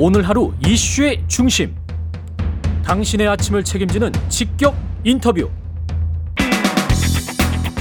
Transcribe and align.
오늘 0.00 0.22
하루 0.22 0.52
이슈의 0.64 1.24
중심. 1.26 1.74
당신의 2.84 3.26
아침을 3.26 3.64
책임지는 3.64 4.12
직격 4.28 4.76
인터뷰. 5.02 5.50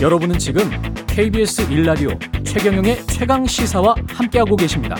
여러분은 0.01 0.39
지금 0.39 0.63
KBS 1.05 1.71
일라디오 1.71 2.09
최경영의 2.43 3.05
최강 3.05 3.45
시사와 3.45 3.93
함께하고 4.07 4.55
계십니다. 4.55 4.95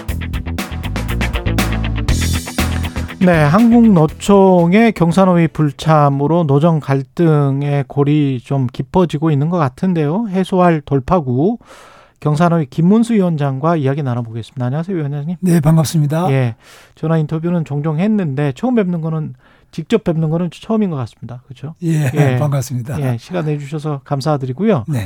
네, 3.19 3.31
한국노총의 3.31 4.91
경산호위 4.91 5.47
불참으로 5.47 6.43
노정 6.43 6.79
갈등의 6.79 7.85
골이 7.87 8.39
좀 8.43 8.67
깊어지고 8.71 9.31
있는 9.31 9.49
것 9.49 9.57
같은데요. 9.57 10.27
해소할 10.29 10.81
돌파구 10.81 11.57
경산호위 12.19 12.65
김문수 12.67 13.13
위원장과 13.13 13.75
이야기 13.75 14.01
나눠보겠습니다. 14.03 14.65
안녕하세요, 14.65 14.97
위원장님. 14.97 15.37
네, 15.39 15.59
반갑습니다. 15.59 16.31
예, 16.31 16.55
전화 16.95 17.17
인터뷰는 17.17 17.63
종종 17.63 17.99
했는데 17.99 18.51
처음 18.55 18.75
뵙는 18.75 19.01
거는 19.01 19.35
직접 19.71 20.03
뵙는 20.03 20.29
거는 20.29 20.49
처음인 20.51 20.89
것 20.89 20.95
같습니다. 20.97 21.41
그렇죠? 21.45 21.75
예, 21.83 22.09
예. 22.13 22.37
반갑습니다. 22.39 22.99
예, 23.01 23.17
시간 23.19 23.45
내주셔서 23.45 24.01
감사드리고요. 24.03 24.85
네, 24.87 25.05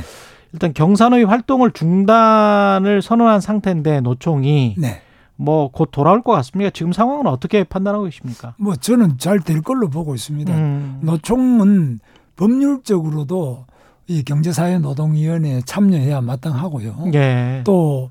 일단 0.52 0.72
경산호위 0.72 1.24
활동을 1.24 1.72
중단을 1.72 3.02
선언한 3.02 3.40
상태인데 3.40 4.00
노총이 4.00 4.76
네. 4.78 5.02
뭐곧 5.36 5.90
돌아올 5.90 6.22
것 6.22 6.32
같습니까? 6.32 6.70
지금 6.70 6.92
상황은 6.92 7.26
어떻게 7.26 7.64
판단하고 7.64 8.04
계십니까? 8.04 8.54
뭐 8.56 8.74
저는 8.76 9.18
잘 9.18 9.40
될 9.40 9.60
걸로 9.60 9.88
보고 9.90 10.14
있습니다. 10.14 10.54
음, 10.54 11.00
노총은 11.02 12.00
법률적으로도 12.36 13.66
이 14.12 14.22
경제사회노동위원회에 14.24 15.62
참여해야 15.64 16.20
마땅하고요. 16.20 17.10
예. 17.14 17.62
또 17.64 18.10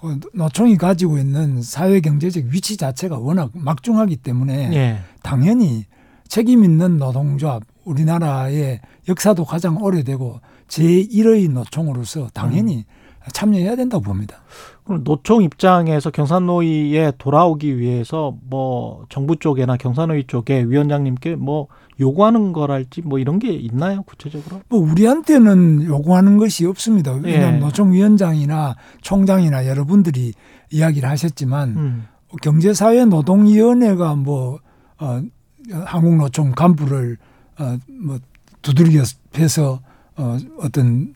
어, 0.00 0.10
노총이 0.34 0.78
가지고 0.78 1.18
있는 1.18 1.62
사회경제적 1.62 2.44
위치 2.46 2.76
자체가 2.76 3.18
워낙 3.18 3.50
막중하기 3.52 4.16
때문에 4.16 4.70
예. 4.72 4.98
당연히 5.22 5.84
책임 6.26 6.64
있는 6.64 6.96
노동조합 6.96 7.62
우리나라의 7.84 8.80
역사도 9.08 9.44
가장 9.44 9.82
오래되고 9.82 10.40
제1의 10.68 11.50
노총으로서 11.52 12.28
당연히 12.32 12.86
참여해야 13.32 13.76
된다고 13.76 14.02
봅니다. 14.02 14.42
그럼 14.84 15.04
노총 15.04 15.42
입장에서 15.42 16.10
경산노위에 16.10 17.12
돌아오기 17.18 17.78
위해서 17.78 18.34
뭐 18.48 19.04
정부 19.08 19.36
쪽이나 19.36 19.76
경산노위 19.76 20.26
쪽에 20.26 20.64
위원장님께 20.64 21.36
뭐 21.36 21.68
요구하는 22.02 22.52
거랄지 22.52 23.00
뭐 23.02 23.18
이런 23.18 23.38
게 23.38 23.52
있나요 23.52 24.02
구체적으로? 24.02 24.60
뭐 24.68 24.80
우리한테는 24.80 25.84
요구하는 25.84 26.36
것이 26.36 26.66
없습니다. 26.66 27.12
왜냐하면 27.12 27.54
예. 27.54 27.58
노총위원장이나 27.60 28.76
총장이나 29.00 29.66
여러분들이 29.66 30.32
이야기를 30.70 31.08
하셨지만 31.08 31.68
음. 31.70 32.04
경제사회노동위원회가 32.42 34.16
뭐 34.16 34.58
어, 34.98 35.22
한국노총 35.70 36.52
간부를 36.52 37.16
어, 37.58 37.78
뭐 37.88 38.18
두들겨 38.62 39.02
패서 39.32 39.80
어, 40.16 40.36
어떤 40.58 41.14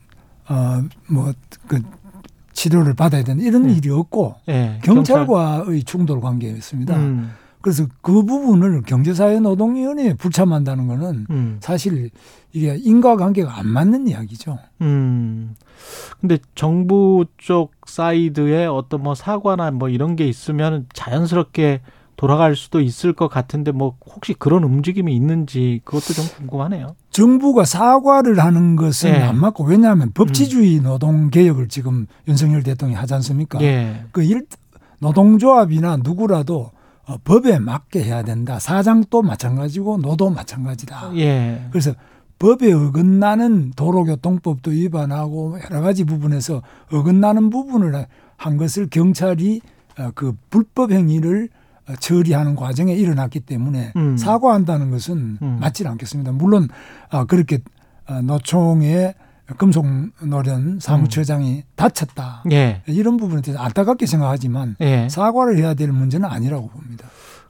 어 0.49 0.81
뭐그 1.09 1.81
치료를 2.53 2.95
받아야 2.95 3.23
되는 3.23 3.43
이런 3.43 3.69
예. 3.69 3.73
일이 3.73 3.89
없고 3.89 4.35
예. 4.49 4.79
경찰과의 4.83 5.83
충돌 5.83 6.21
관계였습니다. 6.21 6.95
음. 6.95 7.31
그래서 7.67 7.85
그 8.01 8.23
부분을 8.23 8.81
경제사회노동위원회에 8.83 10.13
불참한다는 10.13 10.87
거는 10.87 11.27
음. 11.29 11.57
사실 11.59 12.11
이게 12.53 12.77
인과관계가 12.81 13.57
안 13.57 13.67
맞는 13.67 14.07
이야기죠. 14.07 14.57
음. 14.79 15.53
근데 16.21 16.37
정부 16.55 17.25
쪽 17.35 17.73
사이드에 17.85 18.67
어떤 18.67 19.03
뭐 19.03 19.15
사과나 19.15 19.71
뭐 19.71 19.89
이런 19.89 20.15
게 20.15 20.25
있으면 20.29 20.85
자연스럽게 20.93 21.81
돌아갈 22.15 22.55
수도 22.55 22.79
있을 22.79 23.11
것 23.11 23.27
같은데 23.27 23.73
뭐 23.73 23.97
혹시 24.05 24.33
그런 24.33 24.63
움직임이 24.63 25.13
있는지 25.13 25.81
그것도 25.83 26.13
좀 26.13 26.25
궁금하네요. 26.37 26.95
정부가 27.09 27.65
사과를 27.65 28.39
하는 28.39 28.77
것은 28.77 29.09
예. 29.09 29.15
안 29.23 29.37
맞고 29.37 29.65
왜냐하면 29.65 30.13
법치주의 30.13 30.79
노동 30.79 31.29
개혁을 31.29 31.67
지금 31.67 32.07
윤석열 32.29 32.63
대통령이 32.63 32.97
하지 32.97 33.13
않습니까? 33.15 33.61
예. 33.61 34.05
그 34.13 34.23
일, 34.23 34.45
노동조합이나 34.99 35.97
누구라도 35.97 36.71
어, 37.07 37.17
법에 37.23 37.57
맞게 37.57 38.03
해야 38.03 38.21
된다. 38.23 38.59
사장도 38.59 39.21
마찬가지고 39.21 39.97
노도 39.97 40.29
마찬가지다. 40.29 41.11
예. 41.15 41.67
그래서 41.71 41.93
법에 42.39 42.71
어긋나는 42.71 43.71
도로교통법도 43.75 44.71
위반하고 44.71 45.57
여러 45.63 45.81
가지 45.81 46.03
부분에서 46.03 46.61
어긋나는 46.91 47.49
부분을 47.49 48.05
한 48.35 48.57
것을 48.57 48.89
경찰이 48.89 49.61
어, 49.97 50.11
그 50.13 50.35
불법 50.49 50.91
행위를 50.91 51.49
어, 51.89 51.93
처리하는 51.95 52.55
과정에 52.55 52.93
일어났기 52.93 53.39
때문에 53.41 53.93
음. 53.95 54.17
사과한다는 54.17 54.91
것은 54.91 55.37
음. 55.41 55.57
맞지 55.59 55.87
않겠습니다. 55.87 56.33
물론 56.33 56.67
아, 57.09 57.25
그렇게 57.25 57.59
어, 58.07 58.21
노총의 58.21 59.15
금속노련 59.55 60.79
사무처장이 60.81 61.63
다쳤다. 61.75 62.43
예. 62.51 62.81
이런 62.87 63.17
부분에 63.17 63.41
대해서 63.41 63.61
안타깝게 63.63 64.05
생각하지만 64.05 64.75
예. 64.81 65.07
사과를 65.09 65.57
해야 65.57 65.73
될 65.73 65.91
문제는 65.91 66.27
아니라고 66.29 66.67
봅니다. 66.69 67.07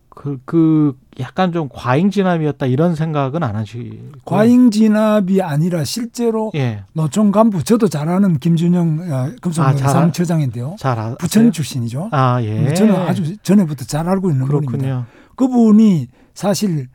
그, 0.10 0.40
그, 0.46 0.98
약간 1.20 1.52
좀 1.52 1.70
과잉 1.72 2.10
진압이었다 2.10 2.66
이런 2.66 2.96
생각은 2.96 3.44
안 3.44 3.56
하시고. 3.56 3.96
과잉 4.26 4.72
진압이 4.72 5.42
아니라 5.44 5.84
실제로 5.84 6.52
예. 6.56 6.84
노총 6.94 7.32
간부 7.32 7.64
저도 7.64 7.88
잘 7.88 8.10
아는 8.10 8.40
김준영 8.40 9.00
어, 9.12 9.32
금속노련 9.42 9.76
아, 9.76 9.78
잘 9.78 9.88
알- 9.90 9.94
사무처장인데요. 9.94 10.76
잘 10.80 10.98
아, 10.98 11.16
부천 11.20 11.52
출신이죠. 11.52 12.10
아, 12.12 12.42
예. 12.42 12.74
저는 12.74 12.96
아주 12.96 13.38
전에부터 13.38 13.86
잘 13.86 14.10
알고 14.10 14.32
있는 14.32 14.48
분입니다. 14.48 14.72
그렇군요. 14.72 15.06
그분이 15.36 16.08
사실 16.34 16.88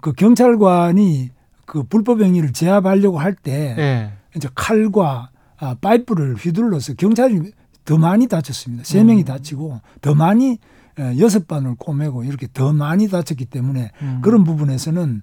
그 0.00 0.12
경찰관이 0.12 1.30
그 1.66 1.82
불법 1.82 2.22
행위를 2.22 2.52
제압하려고 2.54 3.18
할때 3.18 3.74
예. 3.78 4.12
이제 4.36 4.48
칼과 4.54 5.30
아, 5.58 5.74
파이프를 5.80 6.36
휘둘러서 6.36 6.94
경찰이 6.94 7.52
더 7.84 7.98
많이 7.98 8.26
다쳤습니다. 8.28 8.84
세 8.84 9.00
음. 9.00 9.08
명이 9.08 9.24
다치고 9.24 9.80
더 10.00 10.14
많이 10.14 10.58
에, 10.98 11.18
여섯 11.18 11.46
반을 11.46 11.76
꼬매고 11.76 12.24
이렇게 12.24 12.46
더 12.52 12.72
많이 12.72 13.08
다쳤기 13.08 13.46
때문에 13.46 13.90
음. 14.02 14.20
그런 14.22 14.44
부분에서는 14.44 15.22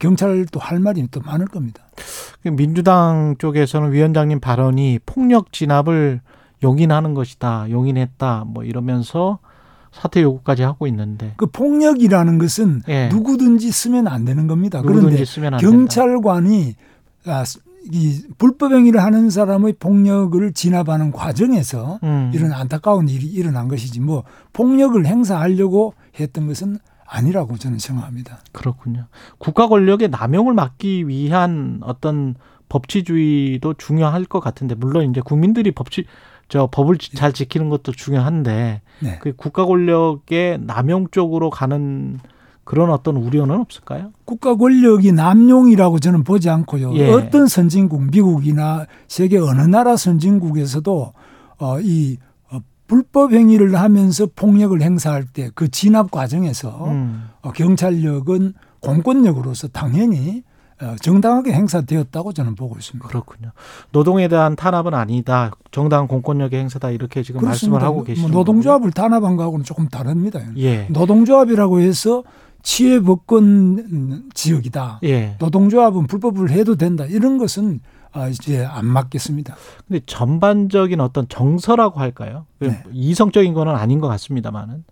경찰도 0.00 0.60
할 0.60 0.78
말이 0.78 1.06
또 1.10 1.20
많을 1.20 1.46
겁니다. 1.46 1.82
그 2.42 2.48
민주당 2.48 3.34
쪽에서는 3.38 3.92
위원장님 3.92 4.40
발언이 4.40 5.00
폭력 5.06 5.52
진압을 5.52 6.20
용인하는 6.62 7.14
것이다. 7.14 7.70
용인했다. 7.70 8.44
뭐 8.46 8.64
이러면서 8.64 9.38
사퇴 9.92 10.22
요구까지 10.22 10.62
하고 10.62 10.86
있는데. 10.86 11.34
그 11.36 11.46
폭력이라는 11.46 12.38
것은 12.38 12.82
예. 12.88 13.08
누구든지 13.08 13.70
쓰면 13.72 14.06
안 14.06 14.24
되는 14.24 14.46
겁니다. 14.46 14.78
누구든지 14.78 15.04
그런데 15.04 15.24
쓰면 15.24 15.54
안 15.54 15.60
된다. 15.60 15.76
경찰관이 15.76 16.76
아, 17.26 17.44
이 17.92 18.22
불법 18.38 18.72
행위를 18.72 19.02
하는 19.02 19.30
사람의 19.30 19.74
폭력을 19.78 20.52
진압하는 20.52 21.10
과정에서 21.12 21.98
음. 22.02 22.30
이런 22.34 22.52
안타까운 22.52 23.08
일이 23.08 23.26
일어난 23.26 23.68
것이지 23.68 24.00
뭐 24.00 24.24
폭력을 24.52 25.04
행사하려고 25.06 25.94
했던 26.18 26.46
것은 26.46 26.78
아니라고 27.06 27.56
저는 27.56 27.78
생각합니다. 27.78 28.38
그렇군요. 28.52 29.06
국가 29.38 29.66
권력의 29.68 30.08
남용을 30.10 30.52
막기 30.54 31.08
위한 31.08 31.80
어떤 31.82 32.34
법치주의도 32.68 33.74
중요할 33.74 34.24
것 34.24 34.40
같은데 34.40 34.74
물론 34.74 35.08
이제 35.10 35.20
국민들이 35.20 35.70
법치 35.72 36.04
저 36.48 36.68
법을 36.70 36.98
지- 36.98 37.14
잘 37.14 37.32
지키는 37.32 37.68
것도 37.68 37.92
중요한데 37.92 38.80
네. 39.00 39.18
그 39.20 39.34
국가 39.36 39.64
권력의 39.66 40.60
남용 40.62 41.08
쪽으로 41.10 41.50
가는 41.50 42.18
그런 42.68 42.90
어떤 42.90 43.16
우려는 43.16 43.60
없을까요? 43.60 44.10
국가 44.26 44.54
권력이 44.54 45.12
남용이라고 45.12 46.00
저는 46.00 46.22
보지 46.22 46.50
않고요. 46.50 46.94
예. 46.96 47.10
어떤 47.10 47.46
선진국, 47.46 48.10
미국이나 48.10 48.84
세계 49.08 49.38
어느 49.38 49.62
나라 49.62 49.96
선진국에서도 49.96 51.12
어, 51.60 51.80
이 51.80 52.18
어, 52.50 52.58
불법 52.86 53.32
행위를 53.32 53.74
하면서 53.74 54.26
폭력을 54.36 54.78
행사할 54.82 55.24
때 55.24 55.48
그 55.54 55.70
진압 55.70 56.10
과정에서 56.10 56.84
음. 56.90 57.30
어, 57.40 57.52
경찰력은 57.52 58.52
공권력으로서 58.80 59.68
당연히 59.68 60.42
어, 60.82 60.94
정당하게 61.00 61.54
행사되었다고 61.54 62.34
저는 62.34 62.54
보고 62.54 62.76
있습니다. 62.76 63.08
그렇군요. 63.08 63.52
노동에 63.92 64.28
대한 64.28 64.56
탄압은 64.56 64.92
아니다. 64.92 65.52
정당한 65.70 66.06
공권력의 66.06 66.60
행사다 66.60 66.90
이렇게 66.90 67.22
지금 67.22 67.40
말씀을 67.40 67.82
하고 67.82 68.04
계시는 68.04 68.30
뭐 68.30 68.38
노동조합을 68.38 68.92
탄압한 68.92 69.36
거하고는 69.36 69.64
조금 69.64 69.88
다릅니다. 69.88 70.38
예. 70.58 70.86
노동조합이라고 70.90 71.80
해서 71.80 72.24
치해 72.62 73.00
법권 73.00 74.30
지역이다. 74.34 75.00
예. 75.04 75.36
노동조합은 75.38 76.06
불법을 76.06 76.50
해도 76.50 76.76
된다. 76.76 77.04
이런 77.04 77.38
것은 77.38 77.80
아, 78.12 78.28
이제 78.28 78.64
안 78.64 78.86
맞겠습니다. 78.86 79.54
근데 79.86 80.00
전반적인 80.06 81.00
어떤 81.00 81.28
정서라고 81.28 82.00
할까요? 82.00 82.46
네. 82.58 82.82
이성적인 82.92 83.54
거는 83.54 83.74
아닌 83.74 84.00
것 84.00 84.08
같습니다만은 84.08 84.84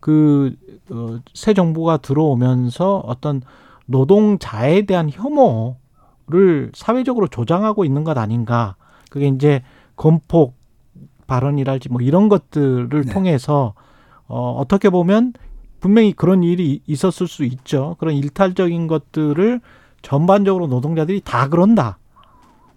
그, 0.00 0.54
어, 0.90 1.18
새 1.32 1.54
정부가 1.54 1.98
들어오면서 1.98 2.98
어떤 3.06 3.42
노동자에 3.86 4.82
대한 4.86 5.10
혐오를 5.10 6.72
사회적으로 6.74 7.28
조장하고 7.28 7.84
있는 7.84 8.04
것 8.04 8.16
아닌가. 8.18 8.76
그게 9.10 9.28
이제 9.28 9.62
건폭 9.96 10.56
발언이랄지 11.26 11.88
뭐 11.90 12.00
이런 12.00 12.28
것들을 12.28 13.04
네. 13.04 13.12
통해서 13.12 13.74
어, 14.26 14.52
어떻게 14.58 14.90
보면 14.90 15.32
분명히 15.84 16.14
그런 16.14 16.42
일이 16.42 16.80
있었을 16.86 17.28
수 17.28 17.44
있죠. 17.44 17.96
그런 17.98 18.14
일탈적인 18.14 18.86
것들을 18.86 19.60
전반적으로 20.00 20.66
노동자들이 20.66 21.20
다 21.22 21.50
그런다. 21.50 21.98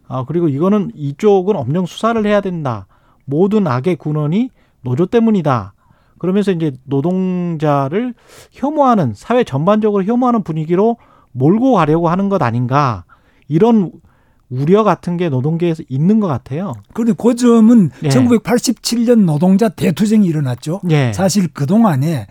아, 0.10 0.26
그리고 0.28 0.50
이거는 0.50 0.92
이쪽은 0.94 1.56
엄정 1.56 1.86
수사를 1.86 2.26
해야 2.26 2.42
된다. 2.42 2.86
모든 3.24 3.66
악의 3.66 3.96
근원이 3.96 4.50
노조 4.82 5.06
때문이다. 5.06 5.74
그러면서 6.18 6.52
이제 6.52 6.74
노동자를 6.84 8.14
혐오하는 8.52 9.14
사회 9.16 9.46
전반적으로 9.46 10.04
혐오하는 10.04 10.44
분위기로 10.44 10.98
몰고 11.32 11.76
가려고 11.76 12.10
하는 12.10 12.28
것 12.28 12.42
아닌가. 12.42 13.06
이런 13.48 13.94
우려 14.50 14.84
같은 14.84 15.16
게 15.16 15.30
노동계에서 15.30 15.82
있는 15.88 16.20
것 16.20 16.28
같아요. 16.28 16.74
그런데 16.94 17.14
그 17.18 17.36
점은 17.36 17.90
예. 18.04 18.10
1987년 18.10 19.24
노동자 19.24 19.70
대투쟁이 19.70 20.28
일어났죠. 20.28 20.82
예. 20.90 21.14
사실 21.14 21.48
그 21.54 21.66
동안에 21.66 22.12
에, 22.14 22.28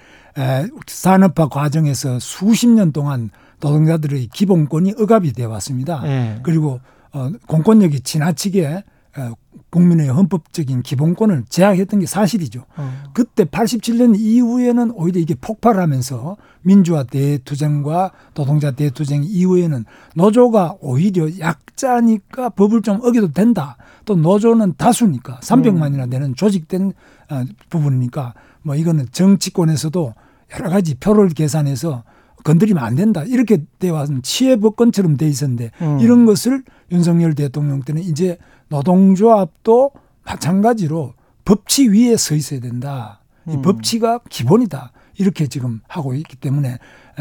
산업화 0.87 1.49
과정에서 1.49 2.19
수십 2.19 2.69
년 2.69 2.93
동안 2.93 3.31
노동자들의 3.61 4.29
기본권이 4.29 4.95
억압이 4.99 5.33
되어 5.33 5.49
왔습니다. 5.51 6.03
예. 6.05 6.41
그리고 6.43 6.81
어, 7.13 7.31
공권력이 7.47 8.01
지나치게 8.01 8.85
어, 9.17 9.33
국민의 9.71 10.09
헌법적인 10.09 10.83
기본권을 10.83 11.45
제약했던 11.49 12.01
게 12.01 12.07
사실이죠. 12.07 12.65
어. 12.77 13.03
그때 13.15 13.45
87년 13.45 14.15
이후에는 14.19 14.93
오히려 14.95 15.21
이게 15.21 15.35
폭발하면서 15.35 16.37
민주화 16.63 17.05
대투쟁과 17.05 18.13
노동자 18.35 18.71
대투쟁 18.71 19.25
이후에는 19.25 19.85
노조가 20.15 20.77
오히려 20.81 21.29
약자니까 21.39 22.51
법을 22.51 22.83
좀 22.83 23.01
어겨도 23.03 23.33
된다. 23.33 23.77
또 24.05 24.15
노조는 24.15 24.75
다수니까 24.77 25.41
300만이나 25.41 26.11
되는 26.11 26.35
조직된 26.35 26.93
어, 27.31 27.45
부분이니까 27.71 28.35
뭐 28.63 28.75
이거는 28.77 29.07
정치권에서도 29.13 30.15
여러 30.55 30.71
가지 30.71 30.95
표를 30.95 31.29
계산해서 31.29 32.05
건드리면 32.45 32.83
안 32.83 32.95
된다. 32.95 33.25
이렇게 33.25 33.65
돼 33.79 33.91
왔는 33.91 34.23
치해법권처럼 34.23 35.17
돼 35.17 35.27
있었는데 35.29 35.73
음. 35.83 35.99
이런 36.01 36.27
것을 36.27 36.63
윤석열 36.93 37.35
대통령 37.35 37.81
때는 37.83 38.03
이제 38.03 38.39
노동조합도 38.69 39.91
마찬가지로 40.25 41.15
법치 41.45 41.89
위에 41.89 42.17
서 42.17 42.35
있어야 42.35 42.61
된다. 42.61 43.21
이 43.49 43.53
음. 43.53 43.63
법치가 43.63 44.21
기본이다. 44.29 44.93
이렇게 45.19 45.47
지금 45.47 45.81
하고 45.89 46.15
있기 46.15 46.37
때문에 46.37 46.79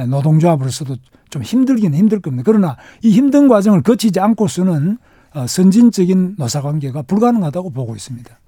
노동조합으로서도 0.08 0.98
좀 1.30 1.42
힘들기는 1.42 1.98
힘들 1.98 2.20
겁니다. 2.20 2.44
그러나 2.46 2.78
이 3.02 3.12
힘든 3.12 3.48
과정을 3.48 3.82
거치지 3.82 4.20
않고서는 4.20 4.98
어, 5.34 5.48
선진적인 5.48 6.36
노사관계가 6.38 7.02
불가능하다고 7.04 7.72
보고 7.72 7.96
있습니다. 7.96 8.40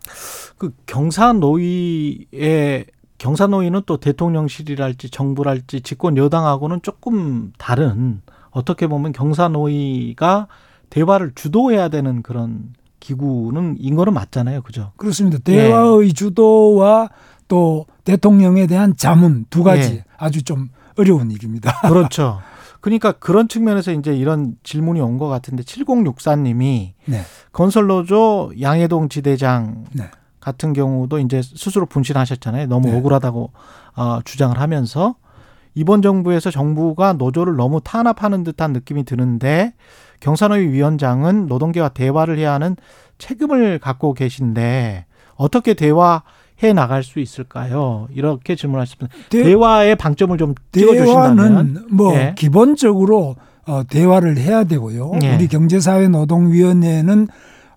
그 0.57 0.73
경사 0.85 1.33
노위의 1.33 2.85
경사노위는 3.17 3.81
또 3.85 3.97
대통령실이랄지 3.97 5.09
정부랄지 5.09 5.81
집권 5.81 6.17
여당하고는 6.17 6.81
조금 6.83 7.51
다른 7.57 8.21
어떻게 8.51 8.87
보면 8.87 9.11
경사노위가 9.11 10.47
대화를 10.89 11.31
주도해야 11.35 11.89
되는 11.89 12.21
그런 12.21 12.73
기구는 12.99 13.77
인 13.79 13.95
거는 13.95 14.13
맞잖아요, 14.13 14.61
그죠? 14.61 14.91
그렇습니다. 14.97 15.37
대화의 15.39 16.13
주도와 16.13 17.09
또 17.47 17.85
대통령에 18.03 18.67
대한 18.67 18.95
자문 18.97 19.45
두 19.49 19.63
가지 19.63 19.95
예. 19.95 20.03
아주 20.17 20.43
좀 20.43 20.69
어려운 20.97 21.31
일입니다. 21.31 21.79
그렇죠. 21.87 22.39
그러니까 22.81 23.11
그런 23.13 23.47
측면에서 23.47 23.91
이제 23.91 24.15
이런 24.15 24.55
질문이 24.63 25.01
온 25.01 25.17
것 25.17 25.27
같은데 25.27 25.63
7064님이 25.63 26.93
네. 27.05 27.21
건설노조 27.51 28.53
양해동 28.61 29.09
지대장 29.09 29.85
네. 29.93 30.05
같은 30.47 30.71
경우도 30.71 31.19
이제 31.19 31.41
스스로 31.41 31.85
분신하셨잖아요. 31.85 32.67
너무 32.67 32.87
네. 32.89 32.97
억울하다고 32.97 33.51
어, 33.97 34.19
주장을 34.23 34.57
하면서 34.57 35.15
이번 35.75 36.01
정부에서 36.01 36.51
정부가 36.51 37.11
노조를 37.13 37.57
너무 37.57 37.81
탄압하는 37.83 38.45
듯한 38.45 38.71
느낌이 38.71 39.03
드는데 39.03 39.73
경산노위 40.21 40.69
위원장은 40.69 41.47
노동계와 41.47 41.89
대화를 41.89 42.37
해야 42.37 42.53
하는 42.53 42.77
책임을 43.17 43.79
갖고 43.79 44.13
계신데 44.13 45.05
어떻게 45.35 45.73
대화해 45.73 46.71
나갈 46.73 47.03
수 47.03 47.19
있을까요? 47.19 48.07
이렇게 48.13 48.55
질문하셨습니다. 48.55 49.13
대- 49.29 49.43
대화의 49.43 49.97
방점을 49.97 50.37
좀. 50.37 50.55
대화는 50.71 51.87
뭐 51.91 52.15
예. 52.15 52.33
기본적으로 52.37 53.35
어, 53.67 53.81
대화를 53.83 54.37
해야 54.37 54.63
되고요. 54.63 55.11
예. 55.23 55.35
우리 55.35 55.47
경제사회노동위원회는 55.49 57.27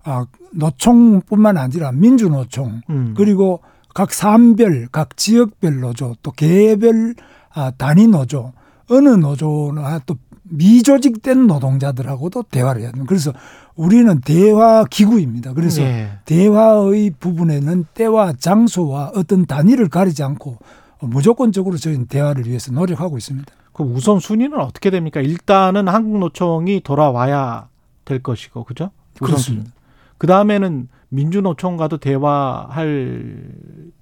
아, 0.03 0.25
노총뿐만 0.53 1.57
아니라 1.57 1.91
민주노총 1.91 2.81
음. 2.89 3.13
그리고 3.15 3.61
각 3.93 4.13
산별, 4.13 4.87
각 4.91 5.17
지역별 5.17 5.79
노조 5.79 6.15
또 6.23 6.31
개별 6.31 7.15
아, 7.53 7.71
단위 7.71 8.07
노조 8.07 8.53
어느 8.89 9.09
노조나 9.09 9.99
또 10.05 10.15
미조직된 10.43 11.47
노동자들하고도 11.47 12.43
대화를 12.43 12.81
해야 12.81 12.91
됩니다. 12.91 13.07
그래서 13.07 13.31
우리는 13.75 14.19
대화 14.21 14.83
기구입니다. 14.83 15.53
그래서 15.53 15.81
예. 15.81 16.09
대화의 16.25 17.11
부분에는 17.19 17.85
때와 17.93 18.33
장소와 18.33 19.13
어떤 19.15 19.45
단위를 19.45 19.87
가리지 19.87 20.23
않고 20.23 20.57
무조건적으로 20.99 21.77
저희는 21.77 22.07
대화를 22.07 22.47
위해서 22.47 22.71
노력하고 22.71 23.17
있습니다. 23.17 23.51
그 23.73 23.83
우선 23.83 24.19
순위는 24.19 24.59
어떻게 24.59 24.89
됩니까? 24.89 25.21
일단은 25.21 25.87
한국노총이 25.87 26.81
돌아와야 26.81 27.69
될 28.05 28.21
것이고, 28.21 28.65
그죠? 28.65 28.91
그렇습니다. 29.19 29.71
그 30.21 30.27
다음에는 30.27 30.87
민주노총과도 31.09 31.97
대화할 31.97 33.43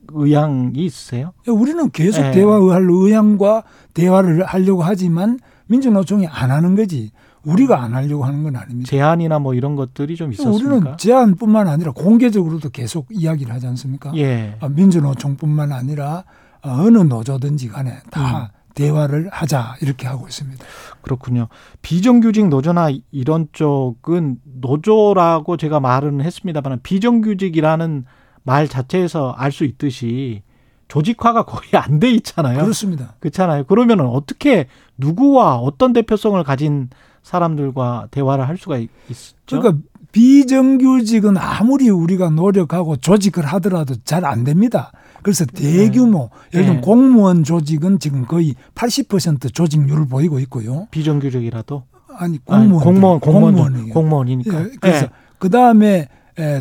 의향이 0.10 0.74
있으세요? 0.76 1.32
우리는 1.48 1.90
계속 1.92 2.26
예. 2.26 2.32
대화할 2.32 2.86
의향과 2.90 3.64
대화를 3.94 4.44
하려고 4.44 4.84
하지만 4.84 5.40
민주노총이 5.68 6.28
안 6.28 6.52
하는 6.52 6.76
거지 6.76 7.12
우리가 7.46 7.82
안 7.82 7.94
하려고 7.94 8.26
하는 8.26 8.44
건 8.44 8.58
아닙니다. 8.58 8.90
제안이나 8.90 9.40
뭐 9.40 9.54
이런 9.54 9.78
것들이 9.78 10.18
좀 10.18 10.34
있었습니까? 10.34 10.76
우리는 10.76 10.98
제안뿐만 10.98 11.70
아니라 11.70 11.94
공개적으로도 11.94 12.72
계속 12.72 13.08
이야기를 13.12 13.54
하지 13.54 13.68
않습니까? 13.68 14.12
예. 14.18 14.58
아, 14.60 14.68
민주노총뿐만 14.68 15.72
아니라 15.72 16.26
어, 16.62 16.70
어느 16.82 16.98
노조든지 16.98 17.70
간에 17.70 17.94
다 18.12 18.52
음. 18.54 18.60
대화를 18.76 19.30
하자 19.32 19.76
이렇게 19.82 20.06
하고 20.06 20.28
있습니다. 20.28 20.66
그렇군요. 21.02 21.48
비정규직 21.82 22.50
노조나 22.50 22.90
이런 23.12 23.48
쪽은 23.52 24.40
노조라고 24.62 25.58
제가 25.58 25.80
말은 25.80 26.22
했습니다만 26.22 26.80
비정규직이라는 26.84 28.06
말 28.44 28.68
자체에서 28.68 29.32
알 29.38 29.52
수 29.52 29.64
있듯이 29.66 30.42
조직화가 30.88 31.44
거의 31.44 31.70
안 31.76 32.00
돼 32.00 32.10
있잖아요. 32.12 32.62
그렇습니다. 32.64 33.16
그렇잖아요. 33.20 33.66
그러면은 33.66 34.06
어떻게 34.08 34.68
누구와 34.98 35.58
어떤 35.58 35.94
대표성을 35.94 36.42
가진 36.44 36.90
사람들과 37.22 38.08
대화를 38.12 38.48
할 38.48 38.58
수가 38.58 38.78
있- 38.78 38.90
있죠? 39.10 39.60
그러니까 39.62 39.78
비정규직은 40.12 41.38
아무리 41.38 41.90
우리가 41.90 42.30
노력하고 42.32 42.96
조직을 42.98 43.46
하더라도 43.46 43.96
잘 44.04 44.26
안 44.26 44.44
됩니다. 44.44 44.92
그래서 45.22 45.46
대규모 45.46 46.30
예를 46.54 46.66
들면 46.66 46.76
네. 46.78 46.82
공무원 46.82 47.44
조직은 47.44 48.00
지금 48.00 48.26
거의 48.26 48.56
80% 48.74 49.54
조직률을 49.54 50.08
보이고 50.08 50.40
있고요. 50.40 50.88
비정규직이라도 50.92 51.84
아니 52.20 52.44
공무원 52.44 52.84
공무원 52.84 53.20
공무원. 53.20 53.90
공무원이니까. 53.90 54.62
예, 54.62 54.70
그래서 54.82 55.06
예. 55.06 55.10
그 55.38 55.50
다음에 55.50 56.08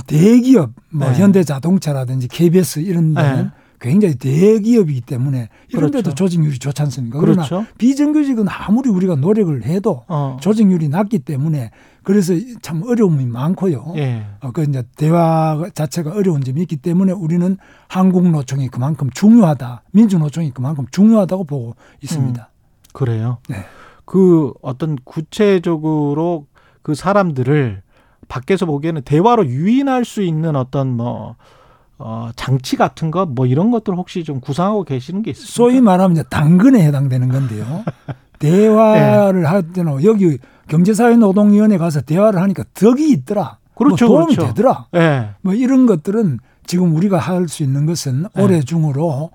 대기업 0.07 0.71
뭐 0.91 1.11
네. 1.11 1.19
현대자동차라든지 1.19 2.29
KBS 2.29 2.81
이런 2.81 3.15
데는 3.15 3.37
네. 3.45 3.50
굉장히 3.81 4.15
대기업이기 4.17 5.03
때문에 5.03 5.49
이런 5.69 5.91
데도 5.91 6.03
그렇죠. 6.03 6.15
조직률이 6.15 6.59
좋지 6.59 6.83
않습니까? 6.83 7.21
그러나 7.21 7.45
그렇죠. 7.45 7.67
비정규직은 7.79 8.47
아무리 8.49 8.91
우리가 8.91 9.15
노력을 9.17 9.65
해도 9.65 10.05
어. 10.09 10.37
조직률이 10.41 10.88
낮기 10.88 11.21
때문에 11.21 11.71
그래서 12.03 12.33
참 12.62 12.83
어려움이 12.83 13.27
많고요. 13.27 13.93
예. 13.97 14.25
어, 14.41 14.50
그 14.50 14.65
이제 14.65 14.83
대화 14.97 15.62
자체가 15.75 16.12
어려운 16.12 16.43
점이 16.43 16.61
있기 16.62 16.77
때문에 16.79 17.12
우리는 17.12 17.57
한국노총이 17.88 18.69
그만큼 18.69 19.11
중요하다, 19.11 19.83
민주노총이 19.93 20.53
그만큼 20.53 20.87
중요하다고 20.91 21.45
보고 21.45 21.77
있습니다. 22.03 22.50
그래요. 22.93 23.38
네. 23.49 23.65
그 24.09 24.55
어떤 24.62 24.97
구체적으로 25.05 26.47
그 26.81 26.95
사람들을 26.95 27.83
밖에서 28.29 28.65
보기에는 28.65 29.03
대화로 29.03 29.45
유인할 29.47 30.07
수 30.07 30.23
있는 30.23 30.57
어떤 30.57 30.88
뭐 30.97 31.37
어, 31.99 32.31
장치 32.35 32.77
같은 32.77 33.11
거 33.11 33.27
뭐 33.27 33.45
이런 33.45 33.71
것들 33.71 33.95
혹시 33.95 34.25
좀 34.25 34.41
구상하고 34.41 34.85
계시는 34.85 35.21
게 35.23 35.33
있습니까? 35.33 35.53
소위 35.53 35.83
말하면 35.83 36.25
당근에 36.31 36.83
해당되는 36.87 37.29
건데요. 37.29 37.85
대화를 38.38 39.43
네. 39.43 39.47
할 39.49 39.73
때는 39.73 40.03
여기 40.05 40.38
경제사회노동위원회 40.69 41.77
가서 41.77 42.00
대화를 42.00 42.41
하니까 42.41 42.65
덕이 42.73 43.11
있더라. 43.11 43.59
그렇죠, 43.75 44.07
뭐 44.07 44.17
도움이 44.21 44.37
그렇죠. 44.37 44.55
되더라. 44.55 44.87
예. 44.97 45.31
뭐 45.43 45.53
이런 45.55 45.85
것들은 45.87 46.38
지금 46.67 46.95
우리가 46.97 47.19
할 47.19 47.47
수 47.49 47.62
있는 47.62 47.85
것은 47.85 48.27
네. 48.35 48.43
올해 48.43 48.61
중으로 48.61 49.31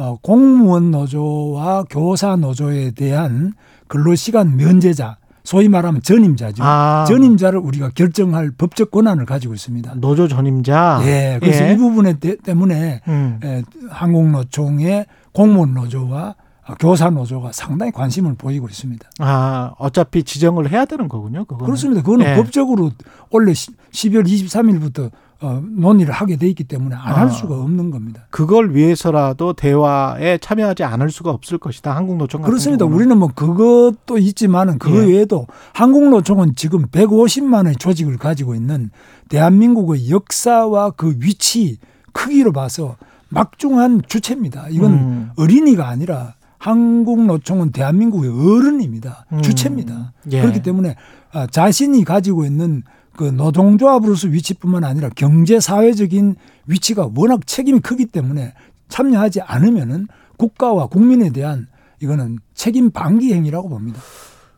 어, 0.00 0.16
공무원 0.22 0.90
노조와 0.90 1.84
교사 1.90 2.34
노조에 2.34 2.92
대한 2.92 3.52
근로시간 3.86 4.56
면제자, 4.56 5.18
소위 5.44 5.68
말하면 5.68 6.00
전임자죠. 6.00 6.62
아. 6.64 7.04
전임자를 7.06 7.58
우리가 7.58 7.90
결정할 7.94 8.50
법적 8.50 8.90
권한을 8.90 9.26
가지고 9.26 9.52
있습니다. 9.52 9.94
노조 9.96 10.26
전임자. 10.26 11.00
예, 11.04 11.36
그래서 11.40 11.66
예. 11.68 11.72
이 11.72 11.76
부분에 11.76 12.14
대- 12.18 12.36
때문에 12.36 13.02
음. 13.08 13.40
에, 13.44 13.62
한국노총의 13.90 15.04
공무원 15.32 15.74
노조와 15.74 16.34
어, 16.68 16.74
교사 16.78 17.10
노조가 17.10 17.50
상당히 17.52 17.92
관심을 17.92 18.36
보이고 18.36 18.68
있습니다. 18.68 19.06
아, 19.18 19.72
어차피 19.78 20.22
지정을 20.22 20.70
해야 20.70 20.84
되는 20.86 21.08
거군요. 21.08 21.44
그거는. 21.44 21.66
그렇습니다. 21.66 22.02
그거는 22.02 22.24
예. 22.26 22.36
법적으로 22.36 22.92
원래 23.30 23.52
12월 23.52 24.24
23일부터 24.26 25.10
어, 25.42 25.62
논의를 25.64 26.12
하게 26.12 26.36
돼 26.36 26.48
있기 26.48 26.64
때문에 26.64 26.94
안할 26.94 27.26
아. 27.26 27.28
수가 27.28 27.54
없는 27.60 27.90
겁니다. 27.90 28.26
그걸 28.30 28.74
위해서라도 28.74 29.54
대화에 29.54 30.38
참여하지 30.38 30.84
않을 30.84 31.10
수가 31.10 31.30
없을 31.30 31.56
것이다. 31.56 31.96
한국노총 31.96 32.42
같은 32.42 32.50
그렇습니다. 32.50 32.84
경우는. 32.84 32.96
우리는 32.96 33.18
뭐 33.18 33.30
그것도 33.34 34.18
있지만은 34.18 34.78
그 34.78 34.90
예. 34.94 35.06
외에도 35.06 35.46
한국노총은 35.72 36.56
지금 36.56 36.86
150만의 36.86 37.78
조직을 37.78 38.18
가지고 38.18 38.54
있는 38.54 38.90
대한민국의 39.30 40.10
역사와 40.10 40.90
그 40.90 41.16
위치 41.20 41.78
크기로 42.12 42.52
봐서 42.52 42.96
막중한 43.30 44.02
주체입니다. 44.08 44.66
이건 44.70 44.92
음. 44.92 45.30
어린이가 45.36 45.88
아니라 45.88 46.34
한국 46.58 47.24
노총은 47.24 47.72
대한민국의 47.72 48.30
어른입니다. 48.30 49.24
음. 49.32 49.40
주체입니다. 49.40 50.12
예. 50.32 50.42
그렇기 50.42 50.62
때문에 50.62 50.96
아, 51.32 51.46
자신이 51.46 52.04
가지고 52.04 52.44
있는 52.44 52.82
그 53.20 53.24
노동조합으로서 53.24 54.28
위치뿐만 54.28 54.82
아니라 54.82 55.10
경제 55.14 55.60
사회적인 55.60 56.36
위치가 56.64 57.10
워낙 57.14 57.46
책임이 57.46 57.80
크기 57.80 58.06
때문에 58.06 58.54
참여하지 58.88 59.42
않으면은 59.42 60.08
국가와 60.38 60.86
국민에 60.86 61.28
대한 61.28 61.68
이거는 62.00 62.38
책임 62.54 62.90
방기 62.90 63.34
행위라고 63.34 63.68
봅니다. 63.68 64.00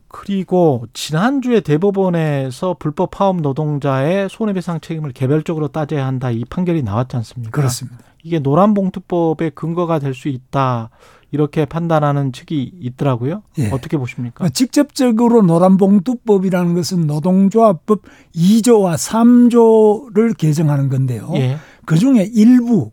그리고 0.07 0.87
지난주에 0.93 1.59
대법원에서 1.59 2.77
불법 2.79 3.11
파업 3.11 3.41
노동자의 3.41 4.29
손해배상 4.31 4.79
책임을 4.81 5.11
개별적으로 5.11 5.67
따져야 5.67 6.07
한다 6.07 6.31
이 6.31 6.45
판결이 6.45 6.85
나왔지 6.85 7.17
않습니까? 7.17 7.51
그렇습니다. 7.51 7.99
이게 8.23 8.39
노란봉투법의 8.39 9.57
근거가 9.57 9.99
될 9.99 10.15
수 10.15 10.29
있다 10.29 10.91
이렇게 11.33 11.65
판단하는 11.65 12.33
측이 12.33 12.75
있더라고요. 12.81 13.43
예. 13.59 13.71
어떻게 13.71 13.97
보십니까? 13.97 14.45
어, 14.45 14.49
직접적으로 14.49 15.43
노란봉투법이라는 15.43 16.75
것은 16.75 17.07
노동조합법 17.07 18.03
2조와 18.35 18.95
3조를 18.97 20.37
개정하는 20.37 20.89
건데요. 20.89 21.31
예. 21.35 21.57
그 21.85 21.99
중에 21.99 22.31
일부 22.33 22.91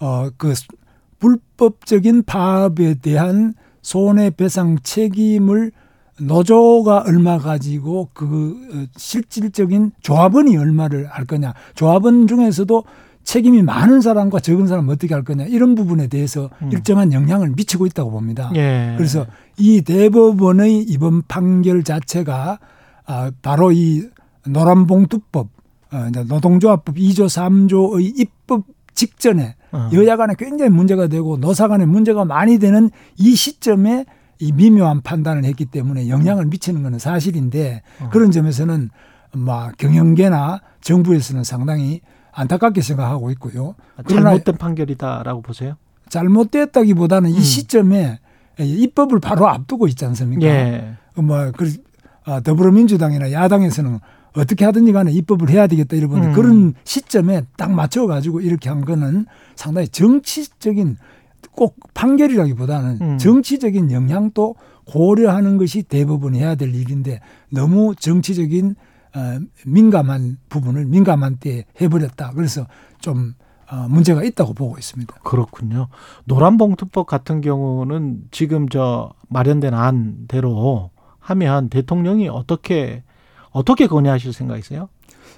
어 0.00 0.30
그 0.36 0.54
불법적인 1.24 2.24
파업에 2.24 2.94
대한 2.94 3.54
손해배상 3.80 4.78
책임을 4.82 5.72
노조가 6.20 7.04
얼마 7.06 7.38
가지고 7.38 8.10
그 8.12 8.56
어, 8.72 8.86
실질적인 8.96 9.92
조합원이 10.00 10.56
얼마를 10.56 11.06
할 11.06 11.24
거냐. 11.24 11.54
조합원 11.74 12.26
중에서도 12.26 12.84
책임이 13.24 13.62
많은 13.62 14.00
사람과 14.00 14.40
적은 14.40 14.66
사람 14.66 14.88
어떻게 14.88 15.14
할 15.14 15.24
거냐. 15.24 15.44
이런 15.46 15.74
부분에 15.74 16.06
대해서 16.08 16.50
음. 16.62 16.70
일정한 16.72 17.12
영향을 17.12 17.52
미치고 17.56 17.86
있다고 17.86 18.10
봅니다. 18.10 18.50
예. 18.54 18.94
그래서 18.96 19.26
이 19.56 19.82
대법원의 19.82 20.82
이번 20.82 21.22
판결 21.26 21.82
자체가 21.82 22.58
아, 23.06 23.30
바로 23.42 23.72
이 23.72 24.08
노란봉투법, 24.46 25.48
어, 25.92 26.10
노동조합법 26.26 26.96
2조 26.96 27.26
3조의 27.26 28.18
입법 28.18 28.64
직전에 28.94 29.56
어. 29.72 29.90
여야 29.92 30.16
간에 30.16 30.34
굉장히 30.38 30.70
문제가 30.70 31.08
되고 31.08 31.36
노사 31.36 31.68
간에 31.68 31.84
문제가 31.84 32.24
많이 32.24 32.58
되는 32.58 32.90
이 33.18 33.34
시점에 33.34 34.04
이 34.38 34.52
미묘한 34.52 35.02
판단을 35.02 35.44
했기 35.44 35.64
때문에 35.64 36.08
영향을 36.08 36.46
미치는 36.46 36.82
것은 36.82 36.98
사실인데 36.98 37.82
어. 38.00 38.08
그런 38.10 38.30
점에서는 38.30 38.90
막 39.32 39.76
경영계나 39.76 40.60
정부에서는 40.80 41.42
상당히 41.44 42.00
안타깝게 42.34 42.82
생각하고 42.82 43.30
있고요. 43.32 43.74
그러나 44.06 44.30
잘못된 44.30 44.56
판결이다라고 44.56 45.42
보세요. 45.42 45.76
잘못됐다기보다는 46.08 47.30
음. 47.30 47.34
이 47.36 47.40
시점에 47.40 48.18
입법을 48.58 49.20
바로 49.20 49.48
앞두고 49.48 49.88
있지 49.88 50.04
않습니까? 50.04 50.46
예. 50.46 50.96
뭐, 51.16 51.50
그, 51.56 51.72
아, 52.24 52.40
더불어민주당이나 52.40 53.32
야당에서는 53.32 53.98
어떻게 54.36 54.64
하든지 54.64 54.92
간에 54.92 55.12
입법을 55.12 55.48
해야 55.48 55.66
되겠다 55.66 55.96
이러는데 55.96 56.28
음. 56.28 56.32
그런 56.32 56.74
시점에 56.84 57.42
딱 57.56 57.70
맞춰 57.70 58.06
가지고 58.06 58.40
이렇게 58.40 58.68
한 58.68 58.84
거는 58.84 59.26
상당히 59.54 59.88
정치적인 59.88 60.96
꼭 61.52 61.76
판결이라기보다는 61.94 62.98
음. 63.00 63.18
정치적인 63.18 63.92
영향도 63.92 64.56
고려하는 64.86 65.56
것이 65.56 65.84
대법원이 65.84 66.38
해야 66.38 66.56
될 66.56 66.74
일인데 66.74 67.20
너무 67.48 67.94
정치적인 67.94 68.74
어, 69.14 69.38
민감한 69.64 70.38
부분을 70.48 70.86
민감한 70.86 71.36
때에 71.36 71.64
해버렸다. 71.80 72.32
그래서 72.34 72.66
좀 73.00 73.34
어, 73.70 73.86
문제가 73.88 74.22
있다고 74.22 74.54
보고 74.54 74.76
있습니다. 74.78 75.14
그렇군요. 75.22 75.88
노란봉투법 76.24 77.06
같은 77.06 77.40
경우는 77.40 78.24
지금 78.30 78.68
저 78.68 79.12
마련된 79.28 79.72
안대로 79.74 80.90
하면 81.18 81.68
대통령이 81.70 82.28
어떻게 82.28 83.02
어떻게 83.50 83.86
건의하실 83.86 84.32
생각이세요? 84.32 84.88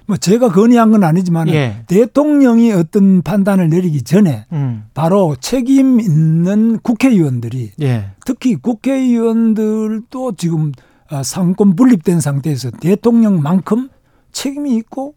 뭐 0.07 0.17
제가 0.17 0.51
건의한 0.51 0.91
건 0.93 1.05
아니지만 1.05 1.49
예. 1.49 1.85
대통령이 1.89 2.73
어떤 2.73 3.23
판단을 3.23 3.69
내리기 3.69 4.03
전에 4.03 4.47
음. 4.53 4.85
바로 4.95 5.37
책임 5.39 6.01
있는 6.01 6.79
국회의원들이 6.79 7.73
예. 7.83 8.11
특히 8.25 8.57
국회의원들도 8.57 10.37
지금 10.37 10.73
아, 10.73 10.96
상권 11.23 11.77
분립된 11.77 12.21
상태에서 12.21 12.71
대통령만큼 12.73 13.89
책임이 14.33 14.75
있고 14.77 15.15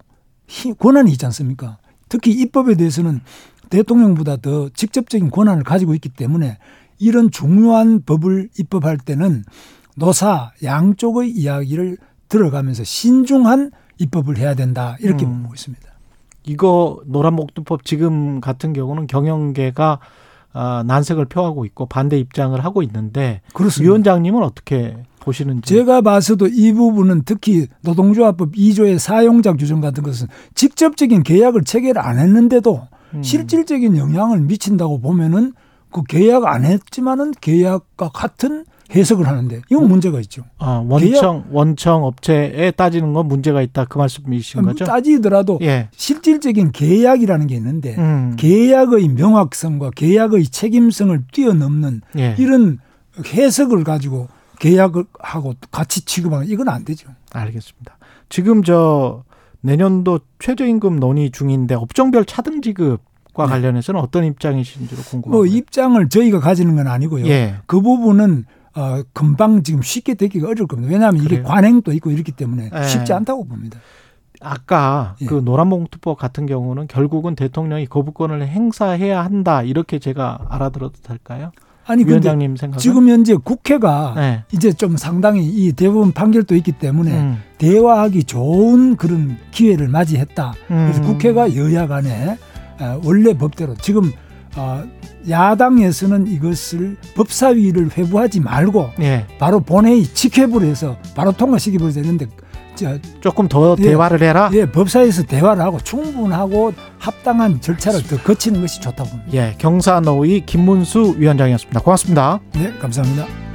힘- 0.48 0.76
권한이 0.76 1.12
있지 1.12 1.26
않습니까? 1.26 1.78
특히 2.08 2.32
입법에 2.32 2.76
대해서는 2.76 3.22
대통령보다 3.70 4.38
더 4.38 4.70
직접적인 4.70 5.30
권한을 5.30 5.64
가지고 5.64 5.94
있기 5.96 6.10
때문에 6.10 6.58
이런 6.98 7.30
중요한 7.32 8.02
법을 8.04 8.50
입법할 8.58 8.98
때는 8.98 9.44
노사 9.96 10.52
양쪽의 10.64 11.30
이야기를 11.32 11.98
들어가면서 12.30 12.84
신중한 12.84 13.72
입법을 13.98 14.38
해야 14.38 14.54
된다 14.56 14.96
이렇게 15.02 15.26
음. 15.26 15.44
보고 15.44 15.54
있습니다. 15.54 15.88
이거 16.46 17.02
노란봉투법 17.06 17.86
지금 17.86 18.40
같은 18.42 18.74
경우는 18.74 19.08
경영계가 19.08 20.00
아, 20.54 20.84
난색을 20.86 21.26
표하고 21.26 21.66
있고 21.66 21.86
반대 21.86 22.18
입장을 22.18 22.60
하고 22.64 22.82
있는데 22.84 23.42
그렇습니다. 23.54 23.88
위원장님은 23.88 24.44
어떻게 24.44 24.98
보시는지? 25.20 25.74
제가 25.74 26.02
봐서도 26.02 26.48
이 26.48 26.74
부분은 26.74 27.24
특히 27.26 27.68
노동조합법 27.82 28.54
2조의 28.54 28.98
사용자 28.98 29.54
규정 29.54 29.82
같은 29.82 30.04
것은 30.04 30.28
직접적인 30.56 31.24
계약을 31.24 31.64
체결 31.66 32.00
안 32.00 32.18
했는데도 32.18 32.88
음. 33.14 33.24
실질적인 33.24 33.98
영향을 33.98 34.42
미친다고 34.42 35.00
보면은 35.00 35.54
그 35.92 36.04
계약 36.04 36.46
안 36.46 36.66
했지만은 36.66 37.32
계약과 37.42 38.10
같은 38.10 38.66
해석을 38.94 39.28
하는데 39.28 39.62
이건 39.70 39.88
문제가 39.88 40.20
있죠. 40.22 40.44
아, 40.58 40.84
원청 40.88 41.46
원청 41.52 42.04
업체에 42.04 42.72
따지는 42.72 43.14
건 43.14 43.28
문제가 43.28 43.62
있다 43.62 43.86
그 43.86 43.98
말씀이신 43.98 44.64
거죠? 44.64 44.86
따지더라도 44.86 45.60
예. 45.62 45.90
실질적인 45.96 46.72
계약이라는 46.72 47.48
게 47.48 47.56
있는데 47.56 47.96
음. 47.98 48.36
계약의 48.38 49.10
명확성과 49.10 49.92
계약의 49.96 50.46
책임성을 50.48 51.24
뛰어넘는 51.32 52.02
예. 52.18 52.36
이런 52.40 52.80
해석을 53.26 53.84
가지고 53.84 54.28
계약을 54.60 55.06
하고 55.20 55.54
같이 55.72 56.04
취급하는 56.06 56.48
이건 56.48 56.70
안 56.70 56.84
되죠. 56.84 57.10
알겠습니다. 57.32 57.98
지금 58.30 58.64
저 58.64 59.24
내년도 59.62 60.20
최저임금 60.40 61.00
논의 61.00 61.32
중인데 61.32 61.76
업종별 61.76 62.26
차등 62.26 62.62
지급과 62.62 63.46
네. 63.46 63.52
관련해서는 63.52 64.00
어떤 64.00 64.26
입장이신지로 64.26 65.02
궁금합니다. 65.04 65.30
뭐 65.30 65.46
입장을 65.46 66.10
저희가 66.10 66.40
가지는 66.40 66.76
건 66.76 66.88
아니고요. 66.88 67.28
예. 67.28 67.56
그 67.66 67.82
부분은 67.82 68.46
어, 68.76 69.02
금방 69.14 69.64
지금 69.64 69.82
쉽게 69.82 70.14
되기가 70.14 70.48
어려울 70.48 70.68
겁니다. 70.68 70.92
왜냐하면 70.92 71.22
이게 71.22 71.38
그래요? 71.38 71.44
관행도 71.44 71.92
있고 71.94 72.12
이렇기 72.12 72.32
때문에 72.32 72.70
예. 72.74 72.84
쉽지 72.84 73.14
않다고 73.14 73.46
봅니다. 73.46 73.80
아까 74.42 75.16
예. 75.22 75.26
그 75.26 75.36
노란봉투법 75.44 76.18
같은 76.18 76.46
경우는 76.46 76.88
결국은 76.88 77.36
대통령이 77.36 77.88
거부권을 77.88 78.48
행사해야 78.48 79.24
한다 79.24 79.64
이렇게 79.64 80.00
제가 80.00 80.40
알아들어도 80.50 81.02
될까요? 81.04 81.52
아니 81.86 82.06
위원장님 82.06 82.56
생각은 82.56 82.80
지금 82.80 83.10
현재 83.10 83.36
국회가 83.36 84.14
네. 84.16 84.44
이제 84.52 84.72
좀 84.72 84.96
상당히 84.96 85.44
이 85.48 85.74
대법원 85.74 86.12
판결도 86.12 86.56
있기 86.56 86.74
때문에 86.74 87.12
음. 87.12 87.42
대화하기 87.58 88.26
좋은 88.26 88.96
그런 88.96 89.38
기회를 89.50 89.88
맞이했다. 89.88 90.54
그래서 90.68 91.02
음. 91.02 91.08
국회가 91.08 91.56
여야 91.56 91.88
간에 91.88 92.38
어, 92.80 93.02
원래 93.04 93.34
법대로 93.34 93.74
지금 93.76 94.04
어, 94.06 94.29
야당에서는 95.28 96.28
이것을 96.28 96.98
법사위를 97.16 97.92
회부하지 97.98 98.40
말고 98.40 98.92
예. 99.02 99.26
바로 99.38 99.60
본회의 99.60 100.04
직회부를 100.04 100.68
해서 100.68 100.98
바로 101.16 101.32
통과시키버려야 101.32 101.94
되는데 101.94 102.28
저, 102.76 102.98
조금 103.20 103.48
더 103.48 103.76
예. 103.80 103.84
대화를 103.84 104.22
해라. 104.24 104.50
예, 104.54 104.66
법사위에서 104.66 105.24
대화를 105.24 105.62
하고 105.62 105.80
충분하고 105.80 106.74
합당한 106.98 107.60
절차를 107.60 108.04
더 108.04 108.18
거치는 108.18 108.62
것이 108.62 108.80
좋다고 108.80 109.10
봅니다. 109.10 109.34
예, 109.34 109.56
경사노위 109.58 110.46
김문수 110.46 111.16
위원장이었습니다. 111.18 111.82
고맙습니다. 111.82 112.40
네, 112.54 112.74
감사합니다. 112.80 113.49